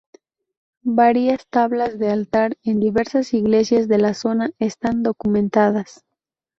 Varias 0.81 1.45
tablas 1.45 1.99
de 1.99 2.09
altar 2.09 2.57
en 2.63 2.79
diversas 2.79 3.35
iglesias 3.35 3.87
de 3.87 3.99
la 3.99 4.15
zona 4.15 4.49
están 4.57 5.03
documentadas. 5.03 6.03